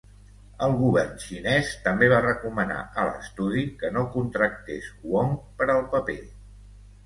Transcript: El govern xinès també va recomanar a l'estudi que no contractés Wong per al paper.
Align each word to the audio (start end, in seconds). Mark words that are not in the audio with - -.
El 0.67 0.71
govern 0.77 1.11
xinès 1.23 1.69
també 1.83 2.09
va 2.15 2.23
recomanar 2.27 2.79
a 3.03 3.07
l'estudi 3.11 3.67
que 3.85 3.93
no 3.99 4.09
contractés 4.19 4.91
Wong 5.15 5.41
per 5.63 5.73
al 5.79 5.89
paper. 5.97 6.21